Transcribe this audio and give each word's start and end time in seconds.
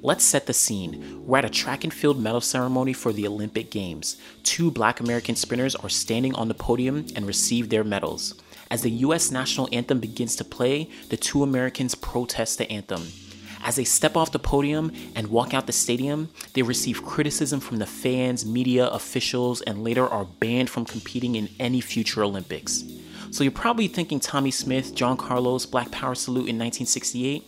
Let's 0.00 0.22
set 0.22 0.46
the 0.46 0.52
scene. 0.52 1.24
We're 1.26 1.38
at 1.38 1.44
a 1.44 1.50
track 1.50 1.82
and 1.82 1.92
field 1.92 2.20
medal 2.20 2.40
ceremony 2.40 2.92
for 2.92 3.12
the 3.12 3.26
Olympic 3.26 3.68
Games. 3.68 4.16
Two 4.44 4.70
black 4.70 5.00
American 5.00 5.34
sprinters 5.34 5.74
are 5.74 5.88
standing 5.88 6.36
on 6.36 6.46
the 6.46 6.54
podium 6.54 7.06
and 7.16 7.26
receive 7.26 7.68
their 7.68 7.82
medals. 7.82 8.40
As 8.70 8.82
the 8.82 8.90
US 8.90 9.32
national 9.32 9.68
anthem 9.72 9.98
begins 9.98 10.36
to 10.36 10.44
play, 10.44 10.88
the 11.08 11.16
two 11.16 11.42
Americans 11.42 11.96
protest 11.96 12.58
the 12.58 12.70
anthem. 12.70 13.08
As 13.64 13.74
they 13.74 13.82
step 13.82 14.16
off 14.16 14.30
the 14.30 14.38
podium 14.38 14.92
and 15.16 15.26
walk 15.26 15.52
out 15.52 15.66
the 15.66 15.72
stadium, 15.72 16.28
they 16.52 16.62
receive 16.62 17.04
criticism 17.04 17.58
from 17.58 17.78
the 17.78 17.86
fans, 17.86 18.46
media, 18.46 18.86
officials, 18.90 19.62
and 19.62 19.82
later 19.82 20.06
are 20.06 20.26
banned 20.26 20.70
from 20.70 20.84
competing 20.84 21.34
in 21.34 21.48
any 21.58 21.80
future 21.80 22.22
Olympics. 22.22 22.84
So 23.32 23.42
you're 23.42 23.50
probably 23.50 23.88
thinking 23.88 24.20
Tommie 24.20 24.52
Smith, 24.52 24.94
John 24.94 25.16
Carlos, 25.16 25.66
Black 25.66 25.90
Power 25.90 26.14
Salute 26.14 26.48
in 26.48 26.56
1968. 26.56 27.44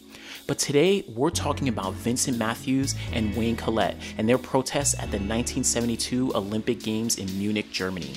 But 0.46 0.58
today, 0.58 1.04
we're 1.08 1.30
talking 1.30 1.68
about 1.68 1.94
Vincent 1.94 2.38
Matthews 2.38 2.94
and 3.12 3.34
Wayne 3.36 3.56
Collett 3.56 3.96
and 4.18 4.28
their 4.28 4.38
protests 4.38 4.94
at 4.94 5.10
the 5.10 5.18
1972 5.18 6.32
Olympic 6.34 6.80
Games 6.82 7.18
in 7.18 7.26
Munich, 7.38 7.70
Germany. 7.70 8.12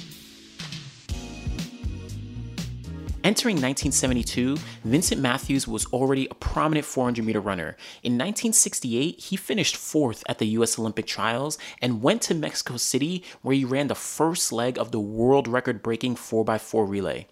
Entering 3.23 3.55
1972, 3.55 4.57
Vincent 4.83 5.21
Matthews 5.21 5.65
was 5.65 5.85
already 5.93 6.27
a 6.29 6.33
prominent 6.33 6.85
400 6.85 7.23
meter 7.23 7.39
runner. 7.39 7.77
In 8.03 8.13
1968, 8.13 9.17
he 9.17 9.37
finished 9.37 9.77
fourth 9.77 10.25
at 10.27 10.39
the 10.39 10.47
US 10.47 10.77
Olympic 10.77 11.05
trials 11.07 11.57
and 11.81 12.03
went 12.03 12.21
to 12.23 12.35
Mexico 12.35 12.75
City 12.75 13.23
where 13.41 13.55
he 13.55 13.63
ran 13.63 13.87
the 13.87 13.95
first 13.95 14.51
leg 14.51 14.77
of 14.77 14.91
the 14.91 14.99
world 14.99 15.47
record 15.47 15.81
breaking 15.81 16.17
4x4 16.17 16.89
relay. 16.89 17.27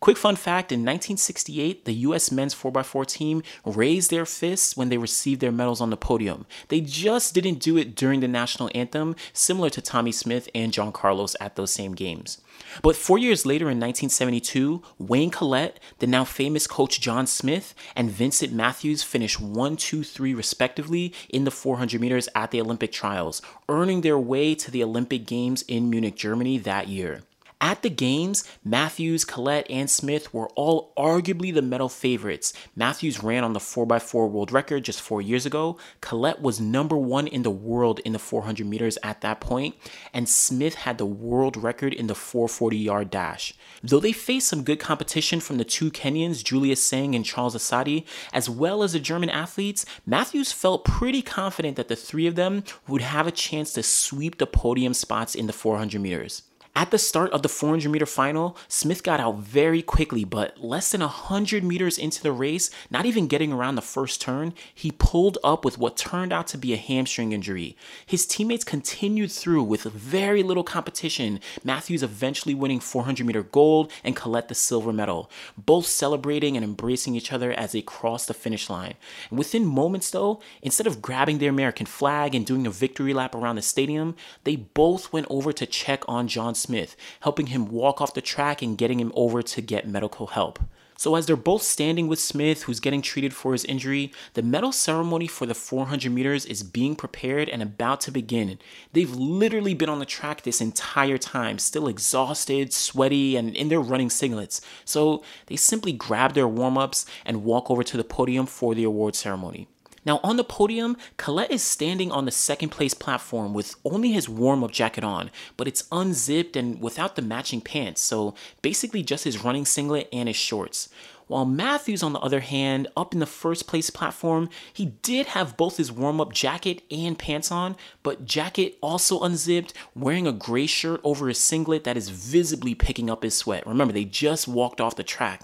Quick 0.00 0.16
fun 0.16 0.36
fact 0.36 0.72
in 0.72 0.80
1968, 0.80 1.84
the 1.84 1.92
US 2.08 2.30
men's 2.30 2.54
4x4 2.54 3.06
team 3.06 3.42
raised 3.64 4.10
their 4.10 4.26
fists 4.26 4.76
when 4.76 4.88
they 4.88 4.98
received 4.98 5.40
their 5.40 5.52
medals 5.52 5.80
on 5.80 5.90
the 5.90 5.96
podium. 5.96 6.46
They 6.68 6.80
just 6.80 7.34
didn't 7.34 7.60
do 7.60 7.76
it 7.76 7.94
during 7.94 8.20
the 8.20 8.28
national 8.28 8.70
anthem, 8.74 9.16
similar 9.32 9.70
to 9.70 9.80
Tommie 9.80 10.12
Smith 10.12 10.48
and 10.54 10.72
John 10.72 10.92
Carlos 10.92 11.36
at 11.40 11.56
those 11.56 11.72
same 11.72 11.94
games. 11.94 12.38
But 12.82 12.96
four 12.96 13.18
years 13.18 13.46
later 13.46 13.64
in 13.64 13.80
1972, 13.80 14.82
Wayne 14.98 15.30
Collett, 15.30 15.80
the 15.98 16.06
now 16.06 16.24
famous 16.24 16.66
coach 16.66 17.00
John 17.00 17.26
Smith, 17.26 17.74
and 17.96 18.10
Vincent 18.10 18.52
Matthews 18.52 19.02
finished 19.02 19.40
1, 19.40 19.76
2, 19.76 20.02
3 20.04 20.34
respectively 20.34 21.12
in 21.28 21.44
the 21.44 21.50
400 21.50 22.00
meters 22.00 22.28
at 22.34 22.50
the 22.50 22.60
Olympic 22.60 22.92
trials, 22.92 23.42
earning 23.68 24.00
their 24.00 24.18
way 24.18 24.54
to 24.54 24.70
the 24.70 24.82
Olympic 24.82 25.26
Games 25.26 25.62
in 25.62 25.90
Munich, 25.90 26.16
Germany 26.16 26.58
that 26.58 26.88
year. 26.88 27.22
At 27.64 27.80
the 27.80 27.88
games, 27.88 28.44
Matthews, 28.62 29.24
Collett, 29.24 29.66
and 29.70 29.88
Smith 29.88 30.34
were 30.34 30.50
all 30.50 30.92
arguably 30.98 31.52
the 31.52 31.62
medal 31.62 31.88
favorites. 31.88 32.52
Matthews 32.76 33.22
ran 33.22 33.42
on 33.42 33.54
the 33.54 33.58
4x4 33.58 34.30
world 34.30 34.52
record 34.52 34.84
just 34.84 35.00
four 35.00 35.22
years 35.22 35.46
ago. 35.46 35.78
Collett 36.02 36.42
was 36.42 36.60
number 36.60 36.94
one 36.94 37.26
in 37.26 37.42
the 37.42 37.50
world 37.50 38.00
in 38.00 38.12
the 38.12 38.18
400 38.18 38.66
meters 38.66 38.98
at 39.02 39.22
that 39.22 39.40
point, 39.40 39.76
and 40.12 40.28
Smith 40.28 40.74
had 40.74 40.98
the 40.98 41.06
world 41.06 41.56
record 41.56 41.94
in 41.94 42.06
the 42.06 42.14
440 42.14 42.76
yard 42.76 43.10
dash. 43.10 43.54
Though 43.82 43.98
they 43.98 44.12
faced 44.12 44.48
some 44.48 44.62
good 44.62 44.78
competition 44.78 45.40
from 45.40 45.56
the 45.56 45.64
two 45.64 45.90
Kenyans, 45.90 46.44
Julius 46.44 46.84
Sang 46.84 47.14
and 47.14 47.24
Charles 47.24 47.56
Asati, 47.56 48.04
as 48.34 48.50
well 48.50 48.82
as 48.82 48.92
the 48.92 49.00
German 49.00 49.30
athletes, 49.30 49.86
Matthews 50.04 50.52
felt 50.52 50.84
pretty 50.84 51.22
confident 51.22 51.76
that 51.76 51.88
the 51.88 51.96
three 51.96 52.26
of 52.26 52.34
them 52.34 52.62
would 52.86 53.00
have 53.00 53.26
a 53.26 53.32
chance 53.32 53.72
to 53.72 53.82
sweep 53.82 54.36
the 54.36 54.46
podium 54.46 54.92
spots 54.92 55.34
in 55.34 55.46
the 55.46 55.54
400 55.54 55.98
meters. 55.98 56.42
At 56.76 56.90
the 56.90 56.98
start 56.98 57.30
of 57.30 57.42
the 57.42 57.48
400 57.48 57.88
meter 57.88 58.04
final, 58.04 58.56
Smith 58.66 59.04
got 59.04 59.20
out 59.20 59.36
very 59.36 59.80
quickly, 59.80 60.24
but 60.24 60.58
less 60.58 60.90
than 60.90 61.02
100 61.02 61.62
meters 61.62 61.96
into 61.96 62.20
the 62.20 62.32
race, 62.32 62.68
not 62.90 63.06
even 63.06 63.28
getting 63.28 63.52
around 63.52 63.76
the 63.76 63.80
first 63.80 64.20
turn, 64.20 64.52
he 64.74 64.90
pulled 64.90 65.38
up 65.44 65.64
with 65.64 65.78
what 65.78 65.96
turned 65.96 66.32
out 66.32 66.48
to 66.48 66.58
be 66.58 66.72
a 66.72 66.76
hamstring 66.76 67.30
injury. 67.30 67.76
His 68.04 68.26
teammates 68.26 68.64
continued 68.64 69.30
through 69.30 69.62
with 69.62 69.84
very 69.84 70.42
little 70.42 70.64
competition, 70.64 71.38
Matthews 71.62 72.02
eventually 72.02 72.56
winning 72.56 72.80
400 72.80 73.24
meter 73.24 73.44
gold 73.44 73.92
and 74.02 74.16
Collett 74.16 74.48
the 74.48 74.56
silver 74.56 74.92
medal, 74.92 75.30
both 75.56 75.86
celebrating 75.86 76.56
and 76.56 76.64
embracing 76.64 77.14
each 77.14 77.32
other 77.32 77.52
as 77.52 77.70
they 77.70 77.82
crossed 77.82 78.26
the 78.26 78.34
finish 78.34 78.68
line. 78.68 78.94
And 79.30 79.38
within 79.38 79.64
moments, 79.64 80.10
though, 80.10 80.40
instead 80.60 80.88
of 80.88 81.00
grabbing 81.00 81.38
their 81.38 81.50
American 81.50 81.86
flag 81.86 82.34
and 82.34 82.44
doing 82.44 82.66
a 82.66 82.70
victory 82.70 83.14
lap 83.14 83.32
around 83.32 83.54
the 83.54 83.62
stadium, 83.62 84.16
they 84.42 84.56
both 84.56 85.12
went 85.12 85.28
over 85.30 85.52
to 85.52 85.66
check 85.66 86.02
on 86.08 86.26
John 86.26 86.56
Smith, 86.64 86.96
helping 87.20 87.48
him 87.48 87.68
walk 87.68 88.00
off 88.00 88.14
the 88.14 88.20
track 88.22 88.62
and 88.62 88.78
getting 88.78 88.98
him 88.98 89.12
over 89.14 89.42
to 89.42 89.60
get 89.60 89.86
medical 89.86 90.28
help. 90.28 90.58
So, 90.96 91.16
as 91.16 91.26
they're 91.26 91.36
both 91.36 91.62
standing 91.62 92.06
with 92.08 92.18
Smith, 92.20 92.62
who's 92.62 92.80
getting 92.80 93.02
treated 93.02 93.34
for 93.34 93.52
his 93.52 93.64
injury, 93.64 94.12
the 94.34 94.42
medal 94.42 94.72
ceremony 94.72 95.26
for 95.26 95.44
the 95.44 95.54
400 95.54 96.10
meters 96.10 96.46
is 96.46 96.62
being 96.62 96.94
prepared 96.94 97.48
and 97.48 97.62
about 97.62 98.00
to 98.02 98.12
begin. 98.12 98.58
They've 98.92 99.14
literally 99.14 99.74
been 99.74 99.88
on 99.88 99.98
the 99.98 100.06
track 100.06 100.42
this 100.42 100.60
entire 100.60 101.18
time, 101.18 101.58
still 101.58 101.88
exhausted, 101.88 102.72
sweaty, 102.72 103.36
and 103.36 103.54
in 103.56 103.68
their 103.68 103.80
running 103.80 104.08
singlets. 104.08 104.60
So, 104.84 105.24
they 105.46 105.56
simply 105.56 105.92
grab 105.92 106.34
their 106.34 106.48
warm 106.48 106.78
ups 106.78 107.06
and 107.26 107.44
walk 107.44 107.70
over 107.70 107.82
to 107.82 107.96
the 107.96 108.04
podium 108.04 108.46
for 108.46 108.74
the 108.74 108.84
award 108.84 109.16
ceremony. 109.16 109.68
Now, 110.04 110.20
on 110.22 110.36
the 110.36 110.44
podium, 110.44 110.96
Collett 111.16 111.50
is 111.50 111.62
standing 111.62 112.10
on 112.10 112.24
the 112.24 112.30
second 112.30 112.68
place 112.70 112.94
platform 112.94 113.54
with 113.54 113.74
only 113.84 114.12
his 114.12 114.28
warm 114.28 114.62
up 114.62 114.70
jacket 114.70 115.04
on, 115.04 115.30
but 115.56 115.66
it's 115.66 115.88
unzipped 115.90 116.56
and 116.56 116.80
without 116.80 117.16
the 117.16 117.22
matching 117.22 117.60
pants, 117.60 118.02
so 118.02 118.34
basically 118.60 119.02
just 119.02 119.24
his 119.24 119.42
running 119.42 119.64
singlet 119.64 120.08
and 120.12 120.28
his 120.28 120.36
shorts. 120.36 120.88
While 121.26 121.46
Matthews, 121.46 122.02
on 122.02 122.12
the 122.12 122.20
other 122.20 122.40
hand, 122.40 122.86
up 122.96 123.14
in 123.14 123.20
the 123.20 123.26
first 123.26 123.66
place 123.66 123.88
platform, 123.88 124.50
he 124.74 124.86
did 124.86 125.28
have 125.28 125.56
both 125.56 125.78
his 125.78 125.90
warm 125.90 126.20
up 126.20 126.34
jacket 126.34 126.82
and 126.90 127.18
pants 127.18 127.50
on, 127.50 127.76
but 128.02 128.26
jacket 128.26 128.76
also 128.82 129.20
unzipped, 129.20 129.72
wearing 129.94 130.26
a 130.26 130.32
gray 130.32 130.66
shirt 130.66 131.00
over 131.02 131.28
his 131.28 131.38
singlet 131.38 131.84
that 131.84 131.96
is 131.96 132.10
visibly 132.10 132.74
picking 132.74 133.08
up 133.08 133.22
his 133.22 133.38
sweat. 133.38 133.66
Remember, 133.66 133.94
they 133.94 134.04
just 134.04 134.46
walked 134.46 134.82
off 134.82 134.96
the 134.96 135.02
track. 135.02 135.42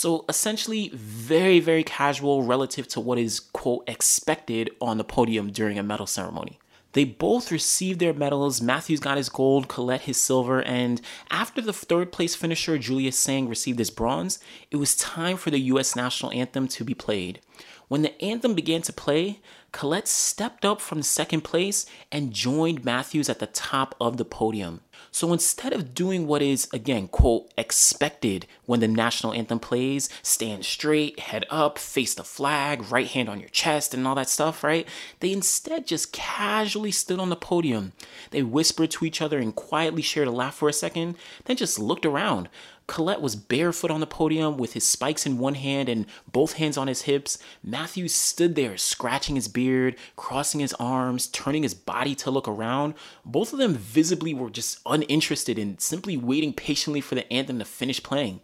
So 0.00 0.24
essentially, 0.30 0.88
very, 0.94 1.60
very 1.60 1.84
casual 1.84 2.42
relative 2.42 2.88
to 2.88 3.00
what 3.00 3.18
is, 3.18 3.38
quote, 3.38 3.84
expected 3.86 4.70
on 4.80 4.96
the 4.96 5.04
podium 5.04 5.52
during 5.52 5.78
a 5.78 5.82
medal 5.82 6.06
ceremony. 6.06 6.58
They 6.94 7.04
both 7.04 7.52
received 7.52 8.00
their 8.00 8.14
medals. 8.14 8.62
Matthews 8.62 9.00
got 9.00 9.18
his 9.18 9.28
gold, 9.28 9.68
Collett 9.68 10.00
his 10.00 10.16
silver, 10.16 10.62
and 10.62 11.02
after 11.30 11.60
the 11.60 11.74
third 11.74 12.12
place 12.12 12.34
finisher 12.34 12.78
Julius 12.78 13.18
Sang 13.18 13.46
received 13.46 13.78
his 13.78 13.90
bronze, 13.90 14.38
it 14.70 14.76
was 14.76 14.96
time 14.96 15.36
for 15.36 15.50
the 15.50 15.60
US 15.74 15.94
national 15.94 16.32
anthem 16.32 16.66
to 16.68 16.82
be 16.82 16.94
played. 16.94 17.40
When 17.88 18.00
the 18.00 18.24
anthem 18.24 18.54
began 18.54 18.80
to 18.82 18.94
play, 18.94 19.40
Collett 19.70 20.08
stepped 20.08 20.64
up 20.64 20.80
from 20.80 21.02
second 21.02 21.42
place 21.42 21.84
and 22.10 22.32
joined 22.32 22.86
Matthews 22.86 23.28
at 23.28 23.38
the 23.38 23.46
top 23.46 23.94
of 24.00 24.16
the 24.16 24.24
podium. 24.24 24.80
So 25.12 25.32
instead 25.32 25.72
of 25.72 25.94
doing 25.94 26.26
what 26.26 26.42
is, 26.42 26.68
again, 26.72 27.08
quote, 27.08 27.52
expected 27.58 28.46
when 28.66 28.80
the 28.80 28.88
national 28.88 29.32
anthem 29.32 29.58
plays, 29.58 30.08
stand 30.22 30.64
straight, 30.64 31.20
head 31.20 31.46
up, 31.50 31.78
face 31.78 32.14
the 32.14 32.24
flag, 32.24 32.90
right 32.90 33.08
hand 33.08 33.28
on 33.28 33.40
your 33.40 33.48
chest, 33.48 33.92
and 33.92 34.06
all 34.06 34.14
that 34.14 34.28
stuff, 34.28 34.62
right? 34.62 34.86
They 35.20 35.32
instead 35.32 35.86
just 35.86 36.12
casually 36.12 36.92
stood 36.92 37.18
on 37.18 37.30
the 37.30 37.36
podium. 37.36 37.92
They 38.30 38.42
whispered 38.42 38.90
to 38.92 39.04
each 39.04 39.20
other 39.20 39.38
and 39.38 39.54
quietly 39.54 40.02
shared 40.02 40.28
a 40.28 40.32
laugh 40.32 40.54
for 40.54 40.68
a 40.68 40.72
second, 40.72 41.16
then 41.44 41.56
just 41.56 41.78
looked 41.78 42.06
around. 42.06 42.48
Collett 42.90 43.20
was 43.20 43.36
barefoot 43.36 43.92
on 43.92 44.00
the 44.00 44.06
podium 44.06 44.56
with 44.56 44.72
his 44.72 44.84
spikes 44.84 45.24
in 45.24 45.38
one 45.38 45.54
hand 45.54 45.88
and 45.88 46.06
both 46.32 46.54
hands 46.54 46.76
on 46.76 46.88
his 46.88 47.02
hips. 47.02 47.38
Matthews 47.62 48.12
stood 48.12 48.56
there, 48.56 48.76
scratching 48.76 49.36
his 49.36 49.46
beard, 49.46 49.94
crossing 50.16 50.58
his 50.58 50.72
arms, 50.74 51.28
turning 51.28 51.62
his 51.62 51.72
body 51.72 52.16
to 52.16 52.32
look 52.32 52.48
around. 52.48 52.94
Both 53.24 53.52
of 53.52 53.60
them 53.60 53.74
visibly 53.74 54.34
were 54.34 54.50
just 54.50 54.80
uninterested 54.84 55.56
in 55.56 55.78
simply 55.78 56.16
waiting 56.16 56.52
patiently 56.52 57.00
for 57.00 57.14
the 57.14 57.32
anthem 57.32 57.60
to 57.60 57.64
finish 57.64 58.02
playing. 58.02 58.40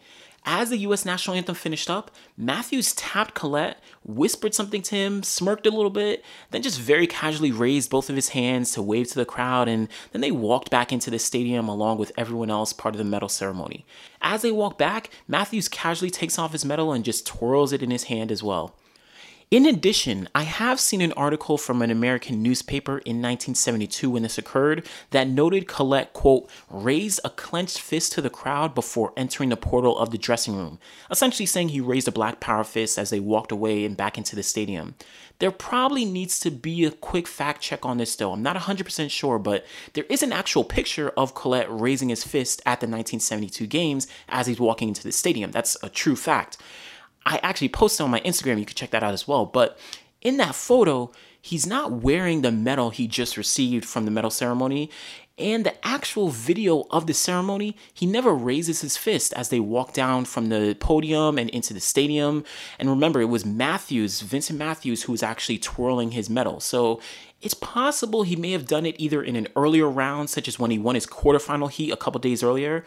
As 0.49 0.71
the 0.71 0.79
US 0.79 1.05
national 1.05 1.37
anthem 1.37 1.57
finished 1.57 1.91
up, 1.91 2.13
Matthews 2.37 2.95
tapped 2.95 3.35
Collett, 3.35 3.79
whispered 4.05 4.55
something 4.55 4.81
to 4.83 4.95
him, 4.95 5.25
smirked 5.25 5.67
a 5.67 5.71
little 5.71 5.91
bit, 5.91 6.25
then 6.53 6.63
just 6.63 6.81
very 6.81 7.09
casually 7.09 7.51
raised 7.51 7.91
both 7.91 8.09
of 8.09 8.15
his 8.15 8.29
hands 8.29 8.71
to 8.73 8.81
wave 8.81 9.09
to 9.09 9.17
the 9.17 9.25
crowd, 9.25 9.67
and 9.67 9.89
then 10.13 10.21
they 10.21 10.31
walked 10.31 10.71
back 10.71 10.93
into 10.93 11.11
the 11.11 11.19
stadium 11.19 11.69
along 11.69 11.99
with 11.99 12.13
everyone 12.17 12.49
else 12.49 12.73
part 12.73 12.95
of 12.95 12.99
the 12.99 13.05
medal 13.05 13.29
ceremony. 13.29 13.85
As 14.23 14.43
they 14.43 14.53
walk 14.53 14.79
back, 14.79 15.11
Matthews 15.27 15.69
casually 15.69 16.13
takes 16.13 16.39
off 16.39 16.53
his 16.53 16.65
medal 16.65 16.93
and 16.93 17.05
just 17.05 17.27
twirls 17.27 17.73
it 17.73 17.83
in 17.83 17.91
his 17.91 18.05
hand 18.05 18.31
as 18.31 18.41
well. 18.41 18.77
In 19.49 19.65
addition, 19.65 20.29
I 20.35 20.43
have 20.43 20.81
seen 20.81 21.01
an 21.01 21.13
article 21.13 21.57
from 21.57 21.81
an 21.81 21.93
American 21.93 22.43
newspaper 22.43 22.99
in 22.99 23.23
1972 23.23 24.11
when 24.11 24.25
this 24.25 24.39
occurred 24.39 24.85
that 25.13 25.29
noted 25.29 25.69
Collett, 25.69 26.13
quote, 26.13 26.51
raised 26.69 27.21
a 27.23 27.31
clenched 27.31 27.79
fist 27.79 28.11
to 28.13 28.21
the 28.21 28.29
crowd 28.29 28.75
before 28.75 29.13
entering 29.17 29.51
the 29.51 29.57
portal 29.57 29.97
of 29.99 30.11
the 30.11 30.19
dressing 30.19 30.57
room, 30.57 30.81
essentially 31.13 31.47
saying 31.47 31.69
he 31.69 31.81
raised 31.81 32.09
a 32.09 32.13
black 32.13 32.41
power 32.41 32.65
fist 32.65 32.99
as 32.99 33.11
they 33.11 33.21
walked 33.21 33.53
away 33.53 33.85
and 33.85 33.97
back 33.97 34.19
into 34.19 34.35
the 34.35 34.43
stadium. 34.43 34.97
There 35.39 35.53
probably 35.53 36.05
needs 36.05 36.41
to 36.41 36.51
be 36.51 36.85
a 36.85 36.91
quick 36.91 37.29
fact 37.29 37.61
check 37.61 37.87
on 37.87 37.99
this 37.99 38.17
though. 38.17 38.33
I'm 38.33 38.43
not 38.43 38.57
100% 38.57 39.11
sure, 39.13 39.39
but 39.39 39.65
there 39.93 40.07
is 40.11 40.25
an 40.25 40.33
actual 40.33 40.65
picture 40.65 41.11
of 41.11 41.37
Collett 41.37 41.69
raising 41.71 42.09
his 42.09 42.25
fist 42.25 42.63
at 42.67 42.81
the 42.81 42.87
1972 42.87 43.69
games 43.69 44.09
as 44.29 44.49
he's 44.49 44.59
walking 44.59 44.89
into 44.89 45.05
the 45.05 45.13
stadium. 45.13 45.53
That's 45.53 45.77
a 45.85 45.89
true 45.89 46.17
fact. 46.17 46.59
I 47.27 47.41
actually 47.43 47.69
posted 47.69 48.05
on 48.05 48.11
my 48.11 48.21
Instagram. 48.21 48.59
You 48.59 48.65
can 48.65 48.77
check 48.77 48.91
that 48.91 49.03
out 49.03 49.13
as 49.13 49.29
well. 49.29 49.45
But 49.45 49.77
in 50.23 50.39
that 50.39 50.55
photo, 50.55 51.11
he's 51.43 51.67
not 51.67 51.93
wearing 51.93 52.43
the 52.43 52.53
medal 52.53 52.91
he 52.91 53.07
just 53.09 53.37
received 53.37 53.85
from 53.85 54.05
the 54.05 54.11
medal 54.11 54.31
ceremony. 54.31 54.91
And 55.39 55.67
the 55.67 55.87
actual 55.87 56.29
video 56.29 56.87
of 56.91 57.07
the 57.07 57.13
ceremony, 57.13 57.77
he 57.93 58.07
never 58.07 58.33
raises 58.33 58.81
his 58.81 58.97
fist 58.97 59.35
as 59.35 59.51
they 59.51 59.61
walk 59.61 59.93
down 59.93 60.25
from 60.25 60.49
the 60.49 60.75
podium 60.81 61.37
and 61.37 61.51
into 61.51 61.75
the 61.75 61.81
stadium. 61.81 62.43
And 62.79 62.89
remember, 62.89 63.21
it 63.21 63.27
was 63.27 63.45
Matthews, 63.45 64.23
Vincent 64.23 64.59
Matthews, 64.59 65.03
who 65.03 65.13
was 65.13 65.23
actually 65.23 65.59
twirling 65.59 66.13
his 66.13 66.31
medal. 66.31 66.61
So 66.61 67.03
it's 67.43 67.53
possible 67.53 68.23
he 68.23 68.35
may 68.35 68.53
have 68.53 68.67
done 68.67 68.87
it 68.87 68.97
either 68.99 69.23
in 69.23 69.37
an 69.37 69.49
earlier 69.57 69.91
round, 69.91 70.31
such 70.31 70.49
as 70.49 70.59
when 70.59 70.71
he 70.71 70.79
won 70.79 70.95
his 70.95 71.07
quarterfinal 71.07 71.71
heat 71.71 71.91
a 71.91 71.97
couple 71.99 72.19
days 72.19 72.43
earlier, 72.43 72.87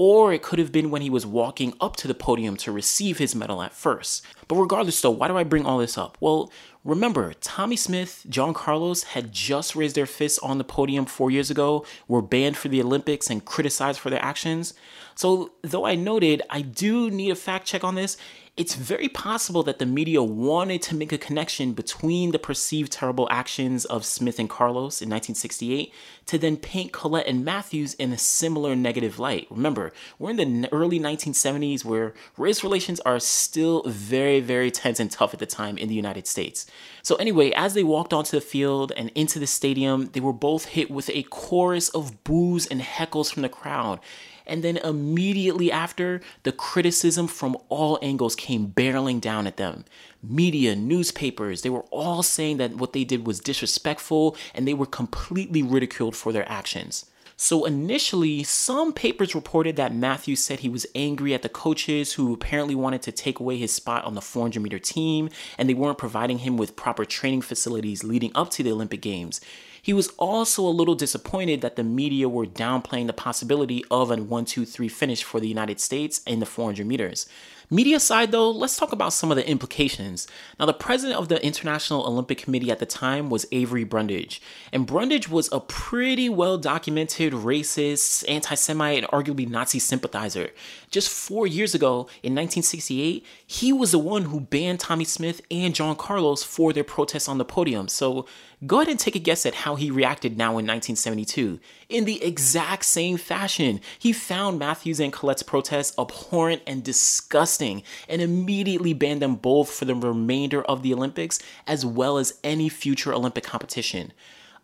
or 0.00 0.32
it 0.32 0.42
could 0.42 0.60
have 0.60 0.70
been 0.70 0.92
when 0.92 1.02
he 1.02 1.10
was 1.10 1.26
walking 1.26 1.74
up 1.80 1.96
to 1.96 2.06
the 2.06 2.14
podium 2.14 2.56
to 2.56 2.70
receive 2.70 3.18
his 3.18 3.34
medal 3.34 3.60
at 3.60 3.72
first. 3.72 4.24
But 4.46 4.54
regardless, 4.54 5.00
though, 5.00 5.10
why 5.10 5.26
do 5.26 5.36
I 5.36 5.42
bring 5.42 5.66
all 5.66 5.78
this 5.78 5.98
up? 5.98 6.16
Well, 6.20 6.52
remember, 6.84 7.32
Tommie 7.40 7.74
Smith, 7.74 8.24
John 8.28 8.54
Carlos 8.54 9.02
had 9.02 9.32
just 9.32 9.74
raised 9.74 9.96
their 9.96 10.06
fists 10.06 10.38
on 10.38 10.58
the 10.58 10.62
podium 10.62 11.04
four 11.04 11.32
years 11.32 11.50
ago, 11.50 11.84
were 12.06 12.22
banned 12.22 12.56
for 12.56 12.68
the 12.68 12.80
Olympics, 12.80 13.28
and 13.28 13.44
criticized 13.44 13.98
for 13.98 14.08
their 14.08 14.24
actions. 14.24 14.72
So, 15.16 15.50
though 15.62 15.84
I 15.84 15.96
noted 15.96 16.42
I 16.48 16.60
do 16.60 17.10
need 17.10 17.30
a 17.30 17.34
fact 17.34 17.66
check 17.66 17.82
on 17.82 17.96
this, 17.96 18.16
it's 18.58 18.74
very 18.74 19.08
possible 19.08 19.62
that 19.62 19.78
the 19.78 19.86
media 19.86 20.20
wanted 20.20 20.82
to 20.82 20.96
make 20.96 21.12
a 21.12 21.18
connection 21.18 21.74
between 21.74 22.32
the 22.32 22.40
perceived 22.40 22.90
terrible 22.90 23.28
actions 23.30 23.84
of 23.84 24.04
Smith 24.04 24.40
and 24.40 24.50
Carlos 24.50 25.00
in 25.00 25.08
1968 25.08 25.94
to 26.26 26.38
then 26.38 26.56
paint 26.56 26.90
Collett 26.90 27.28
and 27.28 27.44
Matthews 27.44 27.94
in 27.94 28.12
a 28.12 28.18
similar 28.18 28.74
negative 28.74 29.20
light. 29.20 29.46
Remember, 29.48 29.92
we're 30.18 30.30
in 30.30 30.62
the 30.62 30.72
early 30.72 30.98
1970s 30.98 31.84
where 31.84 32.14
race 32.36 32.64
relations 32.64 32.98
are 33.00 33.20
still 33.20 33.84
very, 33.86 34.40
very 34.40 34.72
tense 34.72 34.98
and 34.98 35.10
tough 35.10 35.32
at 35.32 35.38
the 35.38 35.46
time 35.46 35.78
in 35.78 35.88
the 35.88 35.94
United 35.94 36.26
States. 36.26 36.66
So, 37.02 37.14
anyway, 37.14 37.52
as 37.52 37.74
they 37.74 37.84
walked 37.84 38.12
onto 38.12 38.36
the 38.36 38.40
field 38.40 38.92
and 38.96 39.10
into 39.14 39.38
the 39.38 39.46
stadium, 39.46 40.06
they 40.06 40.20
were 40.20 40.32
both 40.32 40.64
hit 40.64 40.90
with 40.90 41.10
a 41.10 41.22
chorus 41.30 41.90
of 41.90 42.24
boos 42.24 42.66
and 42.66 42.80
heckles 42.80 43.32
from 43.32 43.42
the 43.42 43.48
crowd. 43.48 44.00
And 44.48 44.64
then 44.64 44.78
immediately 44.78 45.70
after, 45.70 46.20
the 46.42 46.52
criticism 46.52 47.28
from 47.28 47.56
all 47.68 47.98
angles 48.02 48.34
came 48.34 48.68
barreling 48.68 49.20
down 49.20 49.46
at 49.46 49.58
them. 49.58 49.84
Media, 50.22 50.74
newspapers, 50.74 51.62
they 51.62 51.70
were 51.70 51.84
all 51.90 52.22
saying 52.22 52.56
that 52.56 52.74
what 52.74 52.92
they 52.92 53.04
did 53.04 53.26
was 53.26 53.40
disrespectful 53.40 54.36
and 54.54 54.66
they 54.66 54.74
were 54.74 54.86
completely 54.86 55.62
ridiculed 55.62 56.16
for 56.16 56.32
their 56.32 56.50
actions. 56.50 57.04
So 57.40 57.66
initially, 57.66 58.42
some 58.42 58.92
papers 58.92 59.32
reported 59.32 59.76
that 59.76 59.94
Matthews 59.94 60.40
said 60.40 60.58
he 60.58 60.68
was 60.68 60.88
angry 60.96 61.34
at 61.34 61.42
the 61.42 61.48
coaches 61.48 62.14
who 62.14 62.34
apparently 62.34 62.74
wanted 62.74 63.00
to 63.02 63.12
take 63.12 63.38
away 63.38 63.56
his 63.56 63.72
spot 63.72 64.04
on 64.04 64.16
the 64.16 64.20
400 64.20 64.60
meter 64.60 64.80
team 64.80 65.30
and 65.56 65.68
they 65.68 65.74
weren't 65.74 65.98
providing 65.98 66.38
him 66.38 66.56
with 66.56 66.74
proper 66.74 67.04
training 67.04 67.42
facilities 67.42 68.02
leading 68.02 68.32
up 68.34 68.50
to 68.50 68.64
the 68.64 68.72
Olympic 68.72 69.00
Games. 69.00 69.40
He 69.88 69.94
was 69.94 70.08
also 70.18 70.68
a 70.68 70.68
little 70.68 70.94
disappointed 70.94 71.62
that 71.62 71.76
the 71.76 71.82
media 71.82 72.28
were 72.28 72.44
downplaying 72.44 73.06
the 73.06 73.14
possibility 73.14 73.82
of 73.90 74.10
a 74.10 74.16
1 74.16 74.44
2 74.44 74.66
3 74.66 74.86
finish 74.86 75.22
for 75.22 75.40
the 75.40 75.48
United 75.48 75.80
States 75.80 76.20
in 76.26 76.40
the 76.40 76.44
400 76.44 76.86
meters. 76.86 77.26
Media 77.70 77.98
side, 77.98 78.30
though, 78.30 78.50
let's 78.50 78.76
talk 78.76 78.92
about 78.92 79.14
some 79.14 79.30
of 79.30 79.36
the 79.36 79.48
implications. 79.48 80.26
Now, 80.60 80.66
the 80.66 80.74
president 80.74 81.18
of 81.18 81.28
the 81.28 81.42
International 81.42 82.06
Olympic 82.06 82.36
Committee 82.36 82.70
at 82.70 82.80
the 82.80 82.86
time 82.86 83.30
was 83.30 83.46
Avery 83.50 83.84
Brundage, 83.84 84.42
and 84.74 84.86
Brundage 84.86 85.30
was 85.30 85.48
a 85.52 85.60
pretty 85.60 86.28
well 86.28 86.58
documented 86.58 87.32
racist, 87.32 88.26
anti 88.28 88.56
Semite, 88.56 89.04
and 89.04 89.06
arguably 89.08 89.48
Nazi 89.48 89.78
sympathizer. 89.78 90.50
Just 90.90 91.10
four 91.10 91.46
years 91.46 91.74
ago, 91.74 92.08
in 92.22 92.34
1968, 92.34 93.24
he 93.46 93.72
was 93.72 93.92
the 93.92 93.98
one 93.98 94.24
who 94.24 94.40
banned 94.40 94.80
Tommie 94.80 95.04
Smith 95.04 95.40
and 95.50 95.74
John 95.74 95.96
Carlos 95.96 96.42
for 96.42 96.72
their 96.72 96.84
protests 96.84 97.28
on 97.28 97.38
the 97.38 97.44
podium. 97.44 97.88
So, 97.88 98.26
Go 98.66 98.78
ahead 98.78 98.88
and 98.88 98.98
take 98.98 99.14
a 99.14 99.20
guess 99.20 99.46
at 99.46 99.54
how 99.54 99.76
he 99.76 99.88
reacted 99.88 100.36
now 100.36 100.50
in 100.50 100.66
1972. 100.66 101.60
In 101.88 102.06
the 102.06 102.24
exact 102.24 102.84
same 102.84 103.16
fashion, 103.16 103.80
he 104.00 104.12
found 104.12 104.58
Matthews 104.58 104.98
and 104.98 105.12
Collett's 105.12 105.44
protests 105.44 105.96
abhorrent 105.96 106.62
and 106.66 106.82
disgusting 106.82 107.84
and 108.08 108.20
immediately 108.20 108.94
banned 108.94 109.22
them 109.22 109.36
both 109.36 109.70
for 109.70 109.84
the 109.84 109.94
remainder 109.94 110.62
of 110.64 110.82
the 110.82 110.92
Olympics 110.92 111.38
as 111.68 111.86
well 111.86 112.18
as 112.18 112.40
any 112.42 112.68
future 112.68 113.14
Olympic 113.14 113.44
competition. 113.44 114.12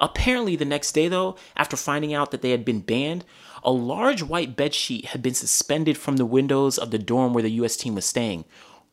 Apparently, 0.04 0.54
the 0.54 0.66
next 0.66 0.92
day, 0.92 1.08
though, 1.08 1.34
after 1.56 1.78
finding 1.78 2.12
out 2.12 2.30
that 2.30 2.42
they 2.42 2.50
had 2.50 2.62
been 2.62 2.80
banned, 2.80 3.24
a 3.62 3.72
large 3.72 4.22
white 4.22 4.54
bedsheet 4.54 5.06
had 5.06 5.22
been 5.22 5.32
suspended 5.32 5.96
from 5.96 6.16
the 6.16 6.26
windows 6.26 6.76
of 6.76 6.90
the 6.90 6.98
dorm 6.98 7.32
where 7.32 7.42
the 7.42 7.52
US 7.52 7.74
team 7.74 7.94
was 7.94 8.04
staying. 8.04 8.44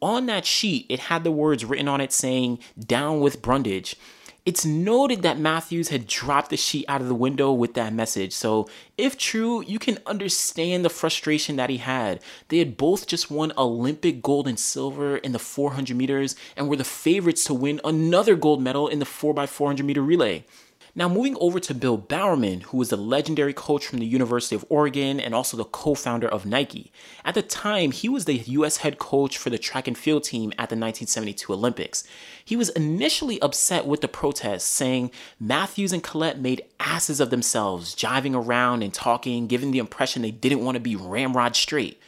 On 0.01 0.25
that 0.27 0.45
sheet, 0.45 0.85
it 0.87 0.99
had 1.01 1.25
the 1.25 1.31
words 1.31 1.65
written 1.65 1.89
on 1.89 1.99
it 1.99 2.13
saying, 2.13 2.59
Down 2.79 3.19
with 3.19 3.41
Brundage. 3.41 3.97
It's 4.45 4.65
noted 4.65 5.21
that 5.21 5.37
Matthews 5.37 5.89
had 5.89 6.07
dropped 6.07 6.49
the 6.49 6.55
sheet 6.55 6.85
out 6.87 7.01
of 7.01 7.09
the 7.09 7.13
window 7.13 7.51
with 7.51 7.73
that 7.73 7.93
message. 7.93 8.31
So, 8.31 8.69
if 8.97 9.17
true, 9.17 9.61
you 9.65 9.79
can 9.79 9.97
understand 10.05 10.85
the 10.85 10.89
frustration 10.89 11.57
that 11.57 11.69
he 11.69 11.77
had. 11.77 12.21
They 12.47 12.59
had 12.59 12.77
both 12.77 13.05
just 13.05 13.29
won 13.29 13.51
Olympic 13.57 14.21
gold 14.21 14.47
and 14.47 14.57
silver 14.57 15.17
in 15.17 15.33
the 15.33 15.39
400 15.39 15.93
meters 15.93 16.37
and 16.55 16.69
were 16.69 16.77
the 16.77 16.85
favorites 16.85 17.43
to 17.45 17.53
win 17.53 17.81
another 17.83 18.37
gold 18.37 18.61
medal 18.61 18.87
in 18.87 18.99
the 18.99 19.05
4x400 19.05 19.83
meter 19.83 20.01
relay. 20.01 20.45
Now, 20.93 21.07
moving 21.07 21.37
over 21.39 21.59
to 21.61 21.73
Bill 21.73 21.95
Bowerman, 21.95 22.61
who 22.61 22.77
was 22.77 22.91
a 22.91 22.97
legendary 22.97 23.53
coach 23.53 23.85
from 23.85 23.99
the 23.99 24.05
University 24.05 24.55
of 24.55 24.65
Oregon 24.67 25.21
and 25.21 25.33
also 25.33 25.55
the 25.55 25.63
co 25.63 25.95
founder 25.95 26.27
of 26.27 26.45
Nike. 26.45 26.91
At 27.23 27.33
the 27.33 27.41
time, 27.41 27.91
he 27.91 28.09
was 28.09 28.25
the 28.25 28.33
U.S. 28.33 28.77
head 28.77 28.99
coach 28.99 29.37
for 29.37 29.49
the 29.49 29.57
track 29.57 29.87
and 29.87 29.97
field 29.97 30.25
team 30.25 30.51
at 30.53 30.67
the 30.69 30.75
1972 30.75 31.53
Olympics. 31.53 32.03
He 32.43 32.57
was 32.57 32.69
initially 32.69 33.41
upset 33.41 33.85
with 33.85 34.01
the 34.01 34.09
protests, 34.09 34.65
saying 34.65 35.11
Matthews 35.39 35.93
and 35.93 36.03
Collett 36.03 36.39
made 36.39 36.65
asses 36.81 37.21
of 37.21 37.29
themselves, 37.29 37.95
jiving 37.95 38.35
around 38.35 38.83
and 38.83 38.93
talking, 38.93 39.47
giving 39.47 39.71
the 39.71 39.79
impression 39.79 40.21
they 40.21 40.31
didn't 40.31 40.63
want 40.65 40.75
to 40.75 40.81
be 40.81 40.97
ramrod 40.97 41.55
straight. 41.55 42.01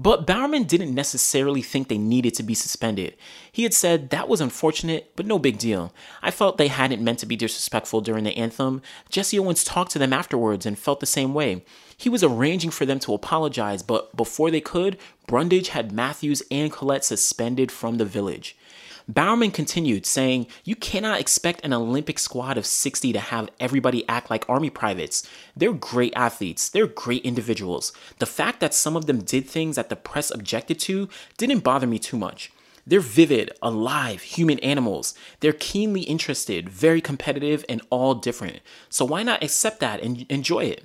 But 0.00 0.26
Bowerman 0.26 0.62
didn't 0.62 0.94
necessarily 0.94 1.60
think 1.60 1.88
they 1.88 1.98
needed 1.98 2.32
to 2.34 2.44
be 2.44 2.54
suspended. 2.54 3.16
He 3.50 3.64
had 3.64 3.74
said 3.74 4.10
that 4.10 4.28
was 4.28 4.40
unfortunate, 4.40 5.10
but 5.16 5.26
no 5.26 5.40
big 5.40 5.58
deal. 5.58 5.92
I 6.22 6.30
felt 6.30 6.56
they 6.56 6.68
hadn't 6.68 7.02
meant 7.02 7.18
to 7.18 7.26
be 7.26 7.34
disrespectful 7.34 8.00
during 8.00 8.22
the 8.22 8.36
anthem. 8.36 8.80
Jesse 9.10 9.40
Owens 9.40 9.64
talked 9.64 9.90
to 9.92 9.98
them 9.98 10.12
afterwards 10.12 10.66
and 10.66 10.78
felt 10.78 11.00
the 11.00 11.06
same 11.06 11.34
way. 11.34 11.64
He 11.96 12.08
was 12.08 12.22
arranging 12.22 12.70
for 12.70 12.86
them 12.86 13.00
to 13.00 13.12
apologize, 13.12 13.82
but 13.82 14.16
before 14.16 14.52
they 14.52 14.60
could, 14.60 14.98
Brundage 15.26 15.70
had 15.70 15.90
Matthews 15.90 16.44
and 16.48 16.70
Collett 16.70 17.02
suspended 17.02 17.72
from 17.72 17.98
the 17.98 18.04
village. 18.04 18.56
Bowerman 19.10 19.52
continued, 19.52 20.04
saying, 20.04 20.48
You 20.64 20.76
cannot 20.76 21.18
expect 21.18 21.64
an 21.64 21.72
Olympic 21.72 22.18
squad 22.18 22.58
of 22.58 22.66
60 22.66 23.14
to 23.14 23.18
have 23.18 23.48
everybody 23.58 24.06
act 24.06 24.28
like 24.28 24.44
Army 24.50 24.68
privates. 24.68 25.26
They're 25.56 25.72
great 25.72 26.12
athletes, 26.14 26.68
they're 26.68 26.86
great 26.86 27.24
individuals. 27.24 27.94
The 28.18 28.26
fact 28.26 28.60
that 28.60 28.74
some 28.74 28.96
of 28.96 29.06
them 29.06 29.20
did 29.20 29.46
things 29.46 29.76
that 29.76 29.88
the 29.88 29.96
press 29.96 30.30
objected 30.30 30.78
to 30.80 31.08
didn't 31.38 31.60
bother 31.60 31.86
me 31.86 31.98
too 31.98 32.18
much. 32.18 32.52
They're 32.86 33.00
vivid, 33.00 33.50
alive, 33.62 34.20
human 34.20 34.58
animals. 34.58 35.14
They're 35.40 35.52
keenly 35.54 36.02
interested, 36.02 36.68
very 36.68 37.00
competitive, 37.00 37.64
and 37.66 37.80
all 37.88 38.14
different. 38.14 38.60
So 38.90 39.06
why 39.06 39.22
not 39.22 39.42
accept 39.42 39.80
that 39.80 40.02
and 40.02 40.26
enjoy 40.30 40.64
it? 40.64 40.84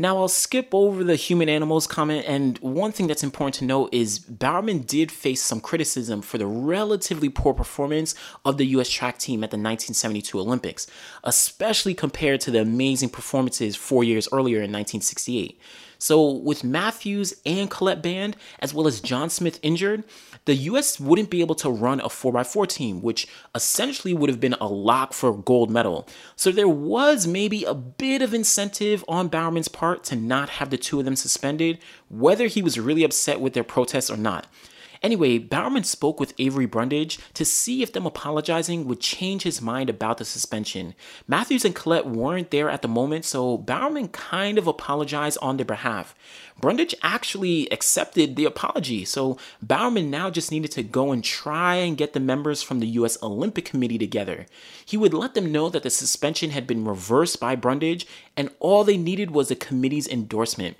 Now, 0.00 0.18
I'll 0.18 0.28
skip 0.28 0.68
over 0.72 1.02
the 1.02 1.16
human 1.16 1.48
animals 1.48 1.88
comment, 1.88 2.24
and 2.28 2.56
one 2.58 2.92
thing 2.92 3.08
that's 3.08 3.24
important 3.24 3.54
to 3.56 3.64
note 3.64 3.92
is 3.92 4.20
Bowerman 4.20 4.82
did 4.82 5.10
face 5.10 5.42
some 5.42 5.60
criticism 5.60 6.22
for 6.22 6.38
the 6.38 6.46
relatively 6.46 7.28
poor 7.28 7.52
performance 7.52 8.14
of 8.44 8.58
the 8.58 8.66
US 8.66 8.88
track 8.88 9.18
team 9.18 9.42
at 9.42 9.50
the 9.50 9.56
1972 9.56 10.38
Olympics, 10.38 10.86
especially 11.24 11.94
compared 11.94 12.40
to 12.42 12.52
the 12.52 12.60
amazing 12.60 13.08
performances 13.08 13.74
four 13.74 14.04
years 14.04 14.28
earlier 14.30 14.58
in 14.58 14.70
1968. 14.70 15.60
So, 15.98 16.30
with 16.30 16.62
Matthews 16.62 17.34
and 17.44 17.68
Collett 17.68 18.02
banned, 18.02 18.36
as 18.60 18.72
well 18.72 18.86
as 18.86 19.00
John 19.00 19.30
Smith 19.30 19.58
injured, 19.62 20.04
the 20.44 20.54
US 20.54 21.00
wouldn't 21.00 21.28
be 21.28 21.40
able 21.40 21.56
to 21.56 21.68
run 21.68 22.00
a 22.00 22.08
4x4 22.08 22.68
team, 22.68 23.02
which 23.02 23.26
essentially 23.54 24.14
would 24.14 24.30
have 24.30 24.40
been 24.40 24.54
a 24.60 24.68
lock 24.68 25.12
for 25.12 25.36
gold 25.36 25.70
medal. 25.70 26.06
So, 26.36 26.52
there 26.52 26.68
was 26.68 27.26
maybe 27.26 27.64
a 27.64 27.74
bit 27.74 28.22
of 28.22 28.32
incentive 28.32 29.04
on 29.08 29.28
Bowerman's 29.28 29.68
part 29.68 30.04
to 30.04 30.16
not 30.16 30.48
have 30.50 30.70
the 30.70 30.78
two 30.78 31.00
of 31.00 31.04
them 31.04 31.16
suspended, 31.16 31.78
whether 32.08 32.46
he 32.46 32.62
was 32.62 32.78
really 32.78 33.02
upset 33.02 33.40
with 33.40 33.54
their 33.54 33.64
protests 33.64 34.10
or 34.10 34.16
not. 34.16 34.46
Anyway, 35.02 35.38
Bowerman 35.38 35.84
spoke 35.84 36.18
with 36.18 36.34
Avery 36.38 36.66
Brundage 36.66 37.18
to 37.34 37.44
see 37.44 37.82
if 37.82 37.92
them 37.92 38.06
apologizing 38.06 38.86
would 38.86 39.00
change 39.00 39.42
his 39.42 39.62
mind 39.62 39.88
about 39.88 40.18
the 40.18 40.24
suspension. 40.24 40.94
Matthews 41.26 41.64
and 41.64 41.74
Collett 41.74 42.06
weren't 42.06 42.50
there 42.50 42.68
at 42.68 42.82
the 42.82 42.88
moment, 42.88 43.24
so 43.24 43.56
Bowerman 43.56 44.08
kind 44.08 44.58
of 44.58 44.66
apologized 44.66 45.38
on 45.40 45.56
their 45.56 45.66
behalf. 45.66 46.14
Brundage 46.60 46.94
actually 47.02 47.70
accepted 47.70 48.34
the 48.34 48.44
apology, 48.44 49.04
so 49.04 49.38
Bowerman 49.62 50.10
now 50.10 50.28
just 50.30 50.50
needed 50.50 50.72
to 50.72 50.82
go 50.82 51.12
and 51.12 51.22
try 51.22 51.76
and 51.76 51.96
get 51.96 52.12
the 52.12 52.20
members 52.20 52.62
from 52.62 52.80
the 52.80 52.88
US 52.88 53.22
Olympic 53.22 53.64
Committee 53.64 53.98
together. 53.98 54.46
He 54.84 54.96
would 54.96 55.14
let 55.14 55.34
them 55.34 55.52
know 55.52 55.68
that 55.68 55.84
the 55.84 55.90
suspension 55.90 56.50
had 56.50 56.66
been 56.66 56.84
reversed 56.84 57.38
by 57.38 57.54
Brundage 57.54 58.06
and 58.36 58.50
all 58.58 58.82
they 58.82 58.96
needed 58.96 59.30
was 59.30 59.48
the 59.48 59.54
committee's 59.54 60.08
endorsement. 60.08 60.76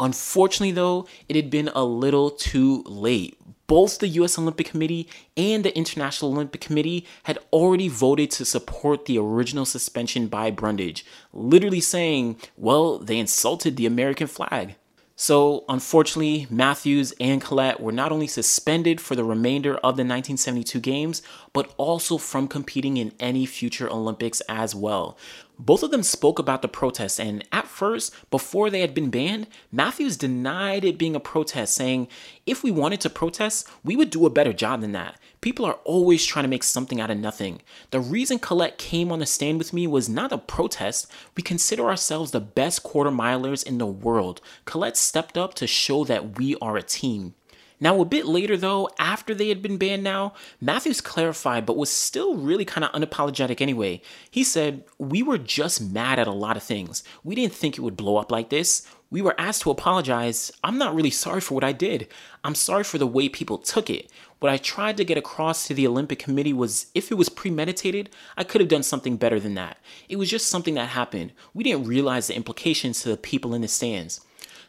Unfortunately, 0.00 0.72
though, 0.72 1.06
it 1.28 1.36
had 1.36 1.50
been 1.50 1.70
a 1.74 1.84
little 1.84 2.30
too 2.30 2.82
late 2.86 3.38
both 3.72 4.00
the 4.00 4.08
US 4.08 4.38
Olympic 4.38 4.66
Committee 4.66 5.08
and 5.34 5.64
the 5.64 5.74
International 5.74 6.30
Olympic 6.30 6.60
Committee 6.60 7.06
had 7.22 7.38
already 7.54 7.88
voted 7.88 8.30
to 8.32 8.44
support 8.44 9.06
the 9.06 9.16
original 9.16 9.64
suspension 9.64 10.26
by 10.26 10.50
Brundage, 10.50 11.06
literally 11.32 11.80
saying, 11.80 12.36
well, 12.58 12.98
they 12.98 13.18
insulted 13.18 13.78
the 13.78 13.86
American 13.86 14.26
flag. 14.26 14.74
So, 15.16 15.64
unfortunately, 15.70 16.46
Matthews 16.50 17.14
and 17.18 17.40
Collett 17.40 17.80
were 17.80 17.92
not 17.92 18.12
only 18.12 18.26
suspended 18.26 19.00
for 19.00 19.16
the 19.16 19.24
remainder 19.24 19.76
of 19.76 19.96
the 19.96 20.04
1972 20.04 20.78
Games, 20.80 21.22
but 21.54 21.72
also 21.78 22.18
from 22.18 22.48
competing 22.48 22.98
in 22.98 23.12
any 23.20 23.46
future 23.46 23.88
Olympics 23.88 24.42
as 24.50 24.74
well. 24.74 25.16
Both 25.64 25.84
of 25.84 25.92
them 25.92 26.02
spoke 26.02 26.40
about 26.40 26.60
the 26.60 26.66
protest, 26.66 27.20
and 27.20 27.46
at 27.52 27.68
first, 27.68 28.12
before 28.32 28.68
they 28.68 28.80
had 28.80 28.94
been 28.94 29.10
banned, 29.10 29.46
Matthews 29.70 30.16
denied 30.16 30.84
it 30.84 30.98
being 30.98 31.14
a 31.14 31.20
protest, 31.20 31.74
saying, 31.74 32.08
If 32.46 32.64
we 32.64 32.72
wanted 32.72 33.00
to 33.02 33.10
protest, 33.10 33.68
we 33.84 33.94
would 33.94 34.10
do 34.10 34.26
a 34.26 34.30
better 34.30 34.52
job 34.52 34.80
than 34.80 34.90
that. 34.90 35.20
People 35.40 35.64
are 35.64 35.78
always 35.84 36.26
trying 36.26 36.42
to 36.42 36.48
make 36.48 36.64
something 36.64 37.00
out 37.00 37.12
of 37.12 37.18
nothing. 37.18 37.62
The 37.92 38.00
reason 38.00 38.40
Collett 38.40 38.76
came 38.76 39.12
on 39.12 39.20
the 39.20 39.26
stand 39.26 39.58
with 39.58 39.72
me 39.72 39.86
was 39.86 40.08
not 40.08 40.32
a 40.32 40.38
protest. 40.38 41.08
We 41.36 41.44
consider 41.44 41.86
ourselves 41.86 42.32
the 42.32 42.40
best 42.40 42.82
quarter 42.82 43.12
milers 43.12 43.64
in 43.64 43.78
the 43.78 43.86
world. 43.86 44.40
Collett 44.64 44.96
stepped 44.96 45.38
up 45.38 45.54
to 45.54 45.68
show 45.68 46.02
that 46.02 46.38
we 46.38 46.56
are 46.56 46.76
a 46.76 46.82
team. 46.82 47.34
Now, 47.82 48.00
a 48.00 48.04
bit 48.04 48.26
later, 48.26 48.56
though, 48.56 48.88
after 49.00 49.34
they 49.34 49.48
had 49.48 49.60
been 49.60 49.76
banned 49.76 50.04
now, 50.04 50.34
Matthews 50.60 51.00
clarified, 51.00 51.66
but 51.66 51.76
was 51.76 51.90
still 51.90 52.36
really 52.36 52.64
kind 52.64 52.84
of 52.84 52.92
unapologetic 52.92 53.60
anyway. 53.60 54.00
He 54.30 54.44
said, 54.44 54.84
We 55.00 55.20
were 55.20 55.36
just 55.36 55.82
mad 55.82 56.20
at 56.20 56.28
a 56.28 56.32
lot 56.32 56.56
of 56.56 56.62
things. 56.62 57.02
We 57.24 57.34
didn't 57.34 57.54
think 57.54 57.76
it 57.76 57.80
would 57.80 57.96
blow 57.96 58.18
up 58.18 58.30
like 58.30 58.50
this. 58.50 58.86
We 59.10 59.20
were 59.20 59.34
asked 59.36 59.62
to 59.62 59.72
apologize. 59.72 60.52
I'm 60.62 60.78
not 60.78 60.94
really 60.94 61.10
sorry 61.10 61.40
for 61.40 61.54
what 61.54 61.64
I 61.64 61.72
did. 61.72 62.06
I'm 62.44 62.54
sorry 62.54 62.84
for 62.84 62.98
the 62.98 63.06
way 63.06 63.28
people 63.28 63.58
took 63.58 63.90
it. 63.90 64.08
What 64.38 64.52
I 64.52 64.58
tried 64.58 64.96
to 64.98 65.04
get 65.04 65.18
across 65.18 65.66
to 65.66 65.74
the 65.74 65.88
Olympic 65.88 66.20
Committee 66.20 66.52
was 66.52 66.86
if 66.94 67.10
it 67.10 67.16
was 67.16 67.28
premeditated, 67.28 68.10
I 68.36 68.44
could 68.44 68.60
have 68.60 68.70
done 68.70 68.84
something 68.84 69.16
better 69.16 69.40
than 69.40 69.54
that. 69.54 69.78
It 70.08 70.16
was 70.16 70.30
just 70.30 70.46
something 70.46 70.74
that 70.74 70.90
happened. 70.90 71.32
We 71.52 71.64
didn't 71.64 71.88
realize 71.88 72.28
the 72.28 72.36
implications 72.36 73.02
to 73.02 73.08
the 73.08 73.16
people 73.16 73.54
in 73.54 73.62
the 73.62 73.68
stands. 73.68 74.20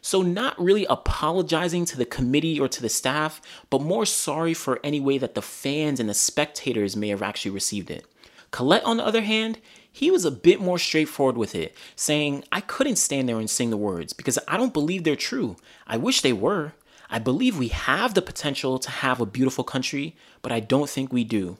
So, 0.06 0.20
not 0.20 0.60
really 0.60 0.84
apologizing 0.84 1.86
to 1.86 1.96
the 1.96 2.04
committee 2.04 2.60
or 2.60 2.68
to 2.68 2.82
the 2.82 2.90
staff, 2.90 3.40
but 3.70 3.80
more 3.80 4.04
sorry 4.04 4.52
for 4.52 4.78
any 4.84 5.00
way 5.00 5.16
that 5.16 5.34
the 5.34 5.40
fans 5.40 5.98
and 5.98 6.10
the 6.10 6.14
spectators 6.14 6.94
may 6.94 7.08
have 7.08 7.22
actually 7.22 7.52
received 7.52 7.90
it. 7.90 8.04
Collett, 8.50 8.84
on 8.84 8.98
the 8.98 9.06
other 9.06 9.22
hand, 9.22 9.60
he 9.90 10.10
was 10.10 10.26
a 10.26 10.30
bit 10.30 10.60
more 10.60 10.78
straightforward 10.78 11.38
with 11.38 11.54
it, 11.54 11.74
saying, 11.96 12.44
I 12.52 12.60
couldn't 12.60 12.96
stand 12.96 13.30
there 13.30 13.38
and 13.38 13.48
sing 13.48 13.70
the 13.70 13.78
words 13.78 14.12
because 14.12 14.38
I 14.46 14.58
don't 14.58 14.74
believe 14.74 15.04
they're 15.04 15.16
true. 15.16 15.56
I 15.86 15.96
wish 15.96 16.20
they 16.20 16.34
were. 16.34 16.74
I 17.08 17.18
believe 17.18 17.56
we 17.56 17.68
have 17.68 18.12
the 18.12 18.20
potential 18.20 18.78
to 18.80 18.90
have 18.90 19.22
a 19.22 19.26
beautiful 19.26 19.64
country, 19.64 20.16
but 20.42 20.52
I 20.52 20.60
don't 20.60 20.90
think 20.90 21.14
we 21.14 21.24
do. 21.24 21.56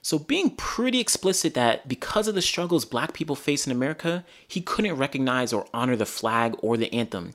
So, 0.00 0.18
being 0.18 0.56
pretty 0.56 0.98
explicit 0.98 1.52
that 1.52 1.88
because 1.88 2.26
of 2.26 2.34
the 2.34 2.40
struggles 2.40 2.86
black 2.86 3.12
people 3.12 3.36
face 3.36 3.66
in 3.66 3.70
America, 3.70 4.24
he 4.48 4.62
couldn't 4.62 4.96
recognize 4.96 5.52
or 5.52 5.66
honor 5.74 5.94
the 5.94 6.06
flag 6.06 6.56
or 6.60 6.78
the 6.78 6.90
anthem. 6.94 7.34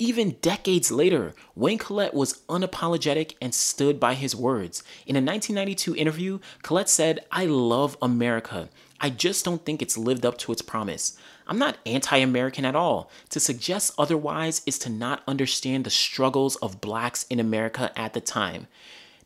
Even 0.00 0.36
decades 0.42 0.92
later, 0.92 1.34
Wayne 1.56 1.76
Collett 1.76 2.14
was 2.14 2.42
unapologetic 2.48 3.34
and 3.42 3.52
stood 3.52 3.98
by 3.98 4.14
his 4.14 4.34
words. 4.34 4.84
In 5.08 5.16
a 5.16 5.18
1992 5.18 5.96
interview, 5.96 6.38
Collett 6.62 6.88
said, 6.88 7.24
I 7.32 7.46
love 7.46 7.96
America. 8.00 8.68
I 9.00 9.10
just 9.10 9.44
don't 9.44 9.64
think 9.64 9.82
it's 9.82 9.98
lived 9.98 10.24
up 10.24 10.38
to 10.38 10.52
its 10.52 10.62
promise. 10.62 11.18
I'm 11.48 11.58
not 11.58 11.78
anti 11.84 12.16
American 12.16 12.64
at 12.64 12.76
all. 12.76 13.10
To 13.30 13.40
suggest 13.40 13.92
otherwise 13.98 14.62
is 14.66 14.78
to 14.80 14.88
not 14.88 15.24
understand 15.26 15.82
the 15.82 15.90
struggles 15.90 16.54
of 16.56 16.80
blacks 16.80 17.24
in 17.28 17.40
America 17.40 17.90
at 17.98 18.12
the 18.12 18.20
time. 18.20 18.68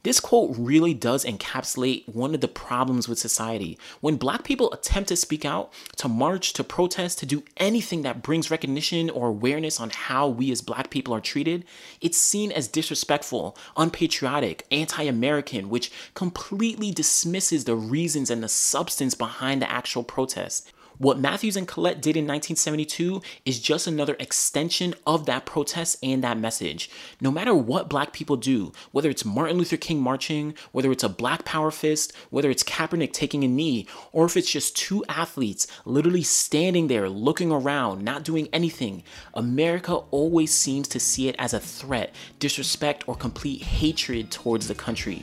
This 0.05 0.19
quote 0.19 0.57
really 0.59 0.95
does 0.95 1.25
encapsulate 1.25 2.09
one 2.09 2.35
of 2.35 2.41
the 2.41 2.49
problems 2.49 3.09
with 3.09 3.21
society. 3.21 3.79
When 4.01 4.17
black 4.17 4.43
people 4.43 4.73
attempt 4.73 5.09
to 5.11 5.17
speak 5.17 5.45
out, 5.45 5.73
to 5.97 6.09
march, 6.09 6.53
to 6.55 6.65
protest, 6.65 7.19
to 7.21 7.27
do 7.27 7.45
anything 7.57 8.03
that 8.03 8.21
brings 8.21 8.51
recognition 8.51 9.11
or 9.11 9.29
awareness 9.29 9.79
on 9.79 9.91
how 9.91 10.27
we 10.27 10.51
as 10.51 10.61
black 10.61 10.91
people 10.91 11.15
are 11.15 11.21
treated, 11.21 11.65
it's 12.01 12.19
seen 12.19 12.51
as 12.51 12.67
disrespectful, 12.67 13.57
unpatriotic, 13.77 14.67
anti 14.73 15.05
American, 15.05 15.69
which 15.69 15.93
completely 16.15 16.91
dismisses 16.91 17.65
the 17.65 17.77
reasons 17.77 18.29
and 18.29 18.43
the 18.43 18.49
substance 18.49 19.15
behind 19.15 19.63
the 19.63 19.71
actual 19.71 20.03
protest. 20.03 20.73
What 20.99 21.19
Matthews 21.19 21.57
and 21.57 21.67
Collett 21.67 22.03
did 22.03 22.17
in 22.17 22.25
1972 22.25 23.23
is 23.45 23.61
just 23.61 23.87
another 23.87 24.17
extension 24.21 24.95
of 25.07 25.27
that 25.27 25.47
protest 25.47 25.97
and 26.03 26.23
that 26.23 26.39
message. 26.39 26.91
No 27.21 27.31
matter 27.31 27.55
what 27.55 27.89
black 27.89 28.13
people 28.13 28.37
do, 28.37 28.73
whether 28.93 29.11
it's 29.11 29.25
Martin 29.25 29.57
Luther 29.57 29.77
King 29.77 30.01
marching, 30.01 30.55
whether 30.73 30.93
it's 30.93 31.05
a 31.05 31.09
black 31.09 31.45
power 31.45 31.71
fist, 31.71 32.13
whether 32.31 32.51
it's 32.51 32.63
Kaepernick 32.63 33.13
taking 33.13 33.43
a 33.45 33.49
knee, 33.49 33.87
or 34.13 34.27
if 34.27 34.37
it's 34.37 34.51
just 34.51 34.77
two 34.77 35.05
athletes 35.09 35.67
literally 35.85 36.23
standing 36.23 36.89
there 36.89 37.09
looking 37.09 37.51
around, 37.51 38.03
not 38.03 38.23
doing 38.25 38.49
anything, 38.53 39.03
America 39.35 39.95
always 40.11 40.53
seems 40.53 40.89
to 40.89 41.01
see 41.01 41.29
it 41.29 41.37
as 41.39 41.55
a 41.55 41.61
threat, 41.61 42.15
disrespect, 42.39 43.09
or 43.09 43.15
complete 43.15 43.63
hatred 43.63 44.31
towards 44.31 44.69
the 44.69 44.75
country. 44.75 45.23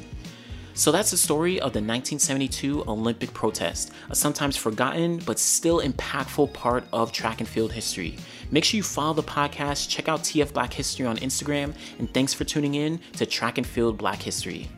So 0.79 0.93
that's 0.93 1.11
the 1.11 1.17
story 1.17 1.55
of 1.55 1.73
the 1.73 1.81
1972 1.81 2.85
Olympic 2.87 3.33
protest, 3.33 3.91
a 4.09 4.15
sometimes 4.15 4.55
forgotten 4.55 5.17
but 5.17 5.37
still 5.37 5.81
impactful 5.81 6.53
part 6.53 6.85
of 6.93 7.11
track 7.11 7.41
and 7.41 7.49
field 7.49 7.73
history. 7.73 8.15
Make 8.49 8.63
sure 8.63 8.77
you 8.77 8.83
follow 8.83 9.13
the 9.13 9.21
podcast, 9.21 9.89
check 9.89 10.07
out 10.07 10.21
TF 10.21 10.53
Black 10.53 10.71
History 10.71 11.05
on 11.05 11.17
Instagram, 11.17 11.73
and 11.99 12.09
thanks 12.13 12.33
for 12.33 12.45
tuning 12.45 12.75
in 12.75 13.01
to 13.17 13.25
Track 13.25 13.57
and 13.57 13.67
Field 13.67 13.97
Black 13.97 14.21
History. 14.21 14.69